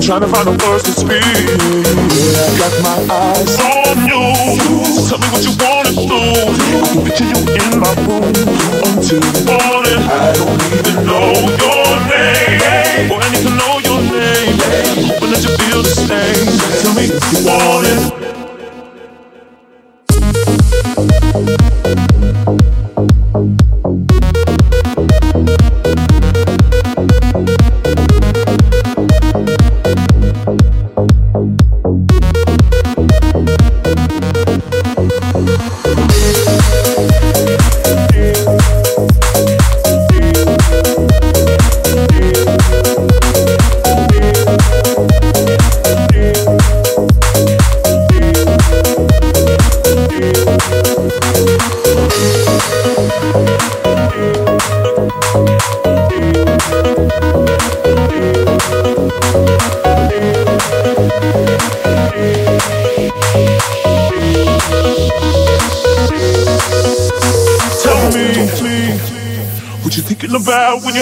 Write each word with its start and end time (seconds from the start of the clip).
trying 0.00 0.20
to 0.20 0.28
find 0.28 0.46
the 0.46 0.56
words 0.64 0.84
to 0.84 0.92
speak. 0.92 1.20
Yeah, 1.20 2.48
got 2.56 2.72
my 2.80 2.96
eyes 3.12 3.58
on 3.60 4.08
you. 4.08 4.22
Tell 5.04 5.18
me 5.18 5.28
what 5.28 5.42
you 5.44 5.52
wanna 5.60 5.92
do. 5.92 7.04
Picture 7.04 7.28
you 7.28 7.40
in 7.44 7.80
my 7.80 7.92
room 8.08 8.32
until 8.88 9.20
morning. 9.44 10.00
I 10.08 10.32
don't 10.32 10.62
even 10.72 10.96
know 11.04 11.28
your 11.60 11.92
name. 12.08 13.08
Boy, 13.08 13.20
I 13.20 13.28
need 13.32 13.44
to 13.44 13.52
know 13.52 13.74
your 13.84 14.00
name. 14.00 14.56
Hoping 15.08 15.30
that 15.30 15.42
you 15.44 15.52
feel 15.64 15.82
the 15.82 15.92
same. 15.92 16.46
Tell 16.80 16.94
me 16.94 17.04
if 17.12 17.32
you 17.32 17.46
want 17.46 17.86
it. 17.86 18.25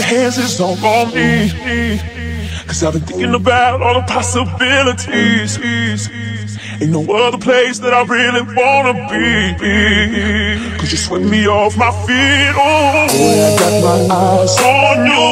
Hands 0.02 0.38
is 0.38 0.60
all 0.60 0.78
on 0.86 1.12
me. 1.14 1.50
Cause 2.66 2.82
I've 2.84 2.92
been 2.92 3.02
thinking 3.02 3.34
about 3.34 3.82
all 3.82 3.94
the 3.94 4.06
possibilities. 4.06 5.58
Ain't 6.80 6.90
no 6.90 7.02
other 7.12 7.38
place 7.38 7.78
that 7.80 7.92
I 7.92 8.02
really 8.04 8.42
wanna 8.42 8.94
be. 9.10 10.78
Cause 10.78 10.92
you 10.92 10.98
swept 10.98 11.24
me 11.24 11.46
off 11.46 11.76
my 11.76 11.90
feet. 12.06 12.52
Oh, 12.54 13.06
Boy, 13.10 13.36
I 13.42 13.50
got 13.58 13.74
my 13.82 14.14
eyes 14.14 14.56
on 14.62 15.06
you. 15.10 15.26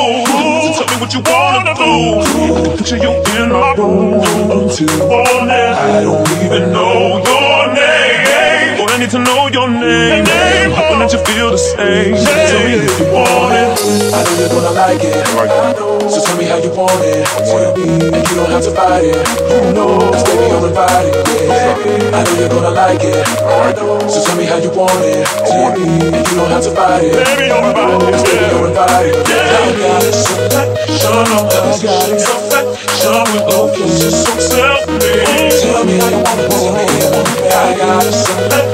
So 0.74 0.82
tell 0.82 0.88
me 0.90 1.00
what 1.00 1.12
you 1.14 1.22
wanna 1.22 1.74
do. 1.74 1.92
I 2.20 2.62
can 2.64 2.76
picture 2.78 2.96
you 2.96 3.12
in 3.38 3.48
my 3.52 3.74
room 3.74 4.20
until 4.50 4.92
morning. 5.06 5.50
I 5.50 6.02
don't 6.02 6.30
even 6.44 6.72
know 6.72 7.22
your 7.30 7.74
name. 7.74 8.76
Boy, 8.78 8.92
I 8.92 8.96
need 8.98 9.10
to 9.10 9.18
know 9.18 9.48
your 9.48 9.68
name. 9.70 10.81
That 11.02 11.10
you 11.10 11.18
feel 11.26 11.50
the 11.50 11.58
same. 11.58 12.14
Tell 12.14 12.62
me 12.62 12.78
if 12.78 12.94
you 13.02 13.10
want 13.10 13.58
it. 13.58 13.74
I 14.14 14.22
know 14.22 14.38
you're 14.38 14.54
gonna 14.54 14.70
like 14.70 15.02
it. 15.02 15.18
So 16.06 16.22
tell 16.22 16.38
me 16.38 16.46
how 16.46 16.62
you 16.62 16.70
want 16.78 16.94
it. 17.02 17.26
And 17.26 18.22
you 18.22 18.34
don't 18.38 18.54
have 18.54 18.62
to 18.62 18.70
fight 18.70 19.10
it. 19.10 19.18
Who 19.50 19.74
knows? 19.74 20.22
Baby, 20.22 20.46
I'm 20.54 20.62
invited. 20.62 21.26
Yeah. 21.42 21.74
I 22.14 22.22
know 22.22 22.38
you're 22.38 22.54
gonna 22.54 22.70
like 22.70 23.02
it. 23.02 23.18
So 23.18 24.22
tell 24.22 24.38
me 24.38 24.46
how 24.46 24.62
you 24.62 24.70
want 24.78 25.02
it. 25.02 25.26
And 25.50 26.22
you 26.22 26.34
don't 26.38 26.54
have 26.54 26.62
to 26.62 26.70
fight 26.70 27.02
it. 27.02 27.18
Baby, 27.18 27.50
you're 27.50 27.66
invited. 27.66 28.22
Baby, 28.22 28.46
you're 28.54 28.70
invited. 28.70 29.18
I 29.26 29.74
got 29.74 30.06
it. 30.06 30.14
Selection. 30.14 31.18
I 31.18 31.82
got 31.82 32.14
it. 32.14 32.22
Selection 32.22 33.26
with 33.34 33.50
location. 33.50 34.14
So 34.14 34.30
oh, 34.30 34.86
self-made. 34.86 35.50
Tell 35.66 35.82
me 35.82 35.98
how 35.98 36.14
you 36.14 36.22
want 36.22 36.46
it. 36.46 36.54
Tell 36.54 36.70
me 36.70 36.86
how 36.86 36.94
you 36.94 37.10
want 37.10 37.26
it. 37.26 37.50
I 37.50 37.74
got 37.74 38.06
it. 38.06 38.14
So 38.14 38.38
fat. 38.54 38.72